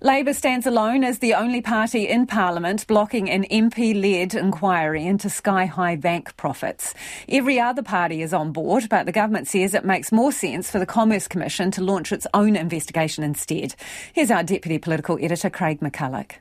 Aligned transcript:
Labour 0.00 0.32
stands 0.32 0.66
alone 0.66 1.04
as 1.04 1.18
the 1.18 1.34
only 1.34 1.60
party 1.60 2.08
in 2.08 2.26
Parliament 2.26 2.86
blocking 2.86 3.28
an 3.30 3.44
MP 3.50 4.00
led 4.00 4.34
inquiry 4.34 5.04
into 5.04 5.28
Sky 5.28 5.66
High 5.66 5.96
Bank 5.96 6.36
profits. 6.36 6.94
Every 7.28 7.60
other 7.60 7.82
party 7.82 8.22
is 8.22 8.32
on 8.32 8.52
board, 8.52 8.88
but 8.88 9.06
the 9.06 9.12
government 9.12 9.48
says 9.48 9.74
it 9.74 9.84
makes 9.84 10.12
more 10.12 10.32
sense 10.32 10.70
for 10.70 10.78
the 10.78 10.86
Commerce 10.86 11.28
Commission 11.28 11.70
to 11.72 11.82
launch 11.82 12.12
its 12.12 12.26
own 12.34 12.56
investigation 12.56 13.24
instead. 13.24 13.74
Here's 14.12 14.30
our 14.30 14.42
Deputy 14.42 14.78
Political 14.78 15.18
Editor, 15.22 15.50
Craig 15.50 15.80
McCulloch. 15.80 16.32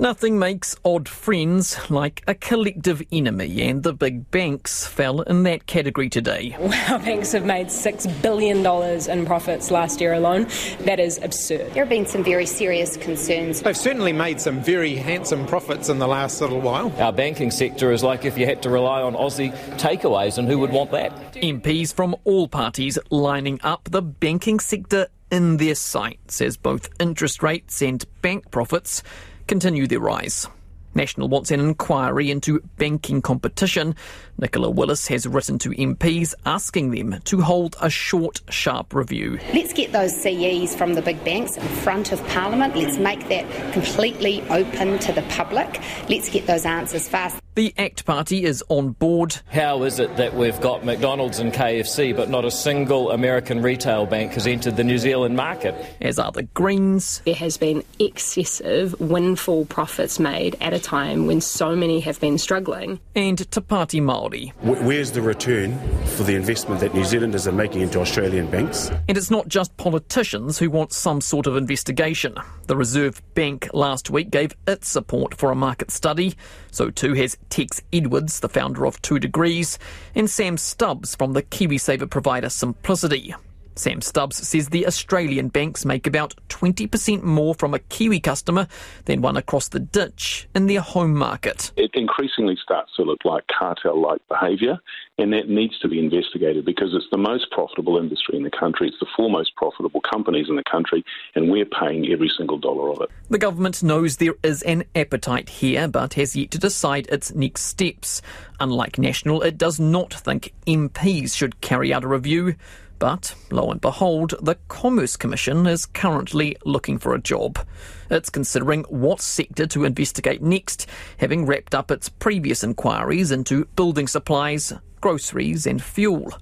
Nothing 0.00 0.38
makes 0.38 0.76
odd 0.84 1.08
friends 1.08 1.90
like 1.90 2.22
a 2.28 2.34
collective 2.34 3.02
enemy, 3.10 3.62
and 3.62 3.82
the 3.82 3.92
big 3.92 4.30
banks 4.30 4.86
fell 4.86 5.22
in 5.22 5.42
that 5.42 5.66
category 5.66 6.08
today. 6.08 6.56
Our 6.88 7.00
banks 7.00 7.32
have 7.32 7.44
made 7.44 7.66
$6 7.66 8.22
billion 8.22 8.64
in 9.10 9.26
profits 9.26 9.72
last 9.72 10.00
year 10.00 10.12
alone. 10.12 10.46
That 10.82 11.00
is 11.00 11.18
absurd. 11.18 11.72
There 11.72 11.82
have 11.82 11.88
been 11.88 12.06
some 12.06 12.22
very 12.22 12.46
serious 12.46 12.96
concerns. 12.96 13.62
They've 13.62 13.76
certainly 13.76 14.12
made 14.12 14.40
some 14.40 14.62
very 14.62 14.94
handsome 14.94 15.46
profits 15.46 15.88
in 15.88 15.98
the 15.98 16.06
last 16.06 16.40
little 16.40 16.60
while. 16.60 16.92
Our 17.02 17.12
banking 17.12 17.50
sector 17.50 17.90
is 17.90 18.04
like 18.04 18.24
if 18.24 18.38
you 18.38 18.46
had 18.46 18.62
to 18.62 18.70
rely 18.70 19.02
on 19.02 19.14
Aussie 19.14 19.52
takeaways, 19.78 20.38
and 20.38 20.46
who 20.46 20.60
would 20.60 20.70
want 20.70 20.92
that? 20.92 21.34
MPs 21.34 21.92
from 21.92 22.14
all 22.22 22.46
parties 22.46 23.00
lining 23.10 23.58
up 23.64 23.88
the 23.90 24.02
banking 24.02 24.60
sector 24.60 25.08
in 25.32 25.56
their 25.56 25.74
sights 25.74 26.36
says 26.36 26.56
both 26.56 26.88
interest 27.00 27.42
rates 27.42 27.82
and 27.82 28.04
bank 28.22 28.50
profits 28.52 29.02
continue 29.48 29.86
their 29.86 29.98
rise. 29.98 30.46
National 30.94 31.28
wants 31.28 31.50
an 31.50 31.60
inquiry 31.60 32.30
into 32.30 32.60
banking 32.76 33.22
competition. 33.22 33.94
Nicola 34.38 34.70
Willis 34.70 35.06
has 35.08 35.26
written 35.26 35.58
to 35.58 35.70
MPs 35.70 36.34
asking 36.44 36.90
them 36.90 37.20
to 37.24 37.40
hold 37.40 37.76
a 37.80 37.88
short, 37.88 38.40
sharp 38.50 38.94
review. 38.94 39.38
Let's 39.54 39.72
get 39.72 39.92
those 39.92 40.14
CEs 40.14 40.74
from 40.74 40.94
the 40.94 41.02
big 41.02 41.22
banks 41.24 41.56
in 41.56 41.62
front 41.62 42.12
of 42.12 42.24
Parliament. 42.28 42.76
Let's 42.76 42.98
make 42.98 43.28
that 43.28 43.72
completely 43.72 44.42
open 44.50 44.98
to 45.00 45.12
the 45.12 45.22
public. 45.22 45.80
Let's 46.08 46.28
get 46.28 46.46
those 46.46 46.64
answers 46.64 47.08
fast. 47.08 47.40
The 47.58 47.74
ACT 47.76 48.04
Party 48.04 48.44
is 48.44 48.62
on 48.68 48.90
board. 48.90 49.34
How 49.50 49.82
is 49.82 49.98
it 49.98 50.16
that 50.16 50.32
we've 50.34 50.60
got 50.60 50.84
McDonald's 50.84 51.40
and 51.40 51.52
KFC, 51.52 52.14
but 52.14 52.30
not 52.30 52.44
a 52.44 52.52
single 52.52 53.10
American 53.10 53.62
retail 53.62 54.06
bank 54.06 54.34
has 54.34 54.46
entered 54.46 54.76
the 54.76 54.84
New 54.84 54.96
Zealand 54.96 55.34
market? 55.34 55.74
As 56.00 56.20
are 56.20 56.30
the 56.30 56.44
Greens. 56.44 57.20
There 57.24 57.34
has 57.34 57.56
been 57.56 57.82
excessive 57.98 58.94
windfall 59.00 59.64
profits 59.64 60.20
made 60.20 60.56
at 60.60 60.72
a 60.72 60.78
time 60.78 61.26
when 61.26 61.40
so 61.40 61.74
many 61.74 61.98
have 61.98 62.20
been 62.20 62.38
struggling. 62.38 63.00
And 63.16 63.38
Te 63.38 63.60
Pāti 63.60 64.00
Māori. 64.00 64.52
Where's 64.62 65.10
the 65.10 65.20
return 65.20 65.76
for 66.16 66.22
the 66.22 66.36
investment 66.36 66.80
that 66.82 66.94
New 66.94 67.04
Zealanders 67.04 67.48
are 67.48 67.52
making 67.52 67.80
into 67.80 67.98
Australian 67.98 68.48
banks? 68.52 68.88
And 69.08 69.18
it's 69.18 69.32
not 69.32 69.48
just 69.48 69.76
politicians 69.78 70.60
who 70.60 70.70
want 70.70 70.92
some 70.92 71.20
sort 71.20 71.48
of 71.48 71.56
investigation. 71.56 72.36
The 72.68 72.76
Reserve 72.76 73.20
Bank 73.34 73.68
last 73.72 74.10
week 74.10 74.30
gave 74.30 74.52
its 74.68 74.88
support 74.88 75.34
for 75.34 75.50
a 75.50 75.56
market 75.56 75.90
study. 75.90 76.36
So 76.70 76.90
too 76.90 77.14
has 77.14 77.36
Tex 77.50 77.80
Edwards, 77.92 78.40
the 78.40 78.48
founder 78.48 78.86
of 78.86 79.00
Two 79.02 79.18
Degrees, 79.18 79.78
and 80.14 80.28
Sam 80.28 80.56
Stubbs 80.56 81.14
from 81.14 81.32
the 81.32 81.42
KiwiSaver 81.42 82.08
provider 82.08 82.48
Simplicity. 82.48 83.34
Sam 83.78 84.00
Stubbs 84.00 84.46
says 84.46 84.70
the 84.70 84.86
Australian 84.88 85.48
banks 85.48 85.84
make 85.84 86.06
about 86.06 86.34
20% 86.48 87.22
more 87.22 87.54
from 87.54 87.74
a 87.74 87.78
Kiwi 87.78 88.18
customer 88.18 88.66
than 89.04 89.22
one 89.22 89.36
across 89.36 89.68
the 89.68 89.78
ditch 89.78 90.48
in 90.54 90.66
their 90.66 90.80
home 90.80 91.14
market. 91.14 91.70
It 91.76 91.92
increasingly 91.94 92.56
starts 92.60 92.90
to 92.96 93.02
look 93.02 93.24
like 93.24 93.44
cartel 93.56 94.00
like 94.00 94.20
behaviour, 94.28 94.78
and 95.16 95.32
that 95.32 95.48
needs 95.48 95.78
to 95.80 95.88
be 95.88 96.00
investigated 96.00 96.64
because 96.64 96.92
it's 96.92 97.06
the 97.12 97.18
most 97.18 97.50
profitable 97.52 97.98
industry 97.98 98.36
in 98.36 98.42
the 98.42 98.50
country. 98.50 98.88
It's 98.88 98.98
the 98.98 99.06
four 99.16 99.30
most 99.30 99.54
profitable 99.54 100.00
companies 100.00 100.46
in 100.48 100.56
the 100.56 100.64
country, 100.68 101.04
and 101.36 101.48
we're 101.50 101.64
paying 101.64 102.10
every 102.10 102.30
single 102.36 102.58
dollar 102.58 102.90
of 102.90 103.00
it. 103.00 103.10
The 103.30 103.38
government 103.38 103.82
knows 103.82 104.16
there 104.16 104.34
is 104.42 104.62
an 104.62 104.84
appetite 104.96 105.48
here, 105.48 105.86
but 105.86 106.14
has 106.14 106.34
yet 106.34 106.50
to 106.50 106.58
decide 106.58 107.06
its 107.08 107.32
next 107.32 107.62
steps. 107.62 108.22
Unlike 108.58 108.98
National, 108.98 109.42
it 109.42 109.56
does 109.56 109.78
not 109.78 110.12
think 110.12 110.52
MPs 110.66 111.36
should 111.36 111.60
carry 111.60 111.92
out 111.92 112.02
a 112.02 112.08
review. 112.08 112.56
But, 112.98 113.34
lo 113.50 113.70
and 113.70 113.80
behold, 113.80 114.34
the 114.40 114.56
Commerce 114.66 115.16
Commission 115.16 115.66
is 115.66 115.86
currently 115.86 116.56
looking 116.64 116.98
for 116.98 117.14
a 117.14 117.20
job. 117.20 117.64
It's 118.10 118.30
considering 118.30 118.82
what 118.84 119.20
sector 119.20 119.66
to 119.68 119.84
investigate 119.84 120.42
next, 120.42 120.86
having 121.18 121.46
wrapped 121.46 121.74
up 121.74 121.90
its 121.90 122.08
previous 122.08 122.64
inquiries 122.64 123.30
into 123.30 123.66
building 123.76 124.08
supplies, 124.08 124.72
groceries, 125.00 125.66
and 125.66 125.82
fuel. 125.82 126.32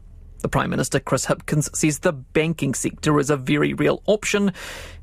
The 0.40 0.48
Prime 0.48 0.70
Minister, 0.70 1.00
Chris 1.00 1.26
Hipkins, 1.26 1.74
says 1.74 2.00
the 2.00 2.12
banking 2.12 2.74
sector 2.74 3.18
is 3.18 3.30
a 3.30 3.36
very 3.36 3.72
real 3.72 4.02
option 4.06 4.52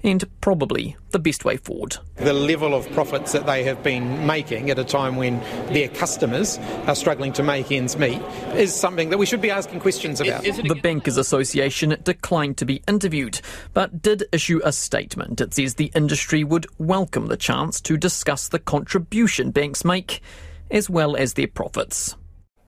and 0.04 0.24
probably 0.42 0.96
the 1.12 1.20
best 1.20 1.44
way 1.44 1.58
forward. 1.58 1.98
The 2.16 2.34
level 2.34 2.74
of 2.74 2.90
profits 2.92 3.32
that 3.32 3.46
they 3.46 3.64
have 3.64 3.82
been 3.84 4.28
making 4.28 4.70
at 4.70 4.78
a 4.78 4.84
time 4.84 5.16
when 5.16 5.40
their 5.74 5.88
customers 5.90 6.60
are 6.88 6.96
struggling 6.96 7.34
to 7.34 7.44
make 7.44 7.72
ends 7.72 7.98
meet 7.98 8.22
is 8.54 8.74
something 8.74 9.10
that 9.10 9.18
we 9.18 9.26
should 9.26 9.42
be 9.42 9.52
asking 9.52 9.80
questions 9.80 10.22
about. 10.22 10.44
The 10.44 10.80
Bankers 10.82 11.18
Association 11.18 11.98
declined 12.04 12.58
to 12.58 12.66
be 12.66 12.84
interviewed, 12.88 13.42
but 13.74 14.02
did 14.02 14.26
issue 14.32 14.62
a 14.64 14.72
statement. 14.72 15.42
It 15.42 15.54
says 15.54 15.76
the 15.76 15.92
industry 15.96 16.44
would 16.44 16.68
welcome 16.78 17.28
the 17.28 17.38
chance 17.38 17.82
to 17.82 17.98
discuss 17.98 18.50
the 18.50 18.60
contribution 18.60 19.52
banks 19.52 19.84
make 19.84 20.22
as 20.70 20.90
well 20.90 21.16
as 21.16 21.34
their 21.34 21.48
profits. 21.48 22.16